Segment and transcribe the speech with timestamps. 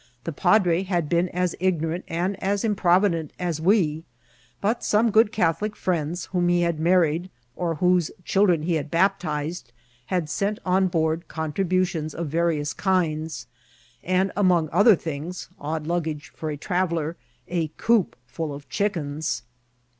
[0.23, 4.03] The padre had been as ig norant and as improvident as we;
[4.59, 8.89] but some good Cath olic friends, whom he had married or whose children he had
[8.89, 9.71] baptized,
[10.07, 13.45] had sent on board contributions of various kinds,
[14.03, 17.15] and, among other things— odd luggage for a traveller—
[17.47, 19.43] a coop full of chickens.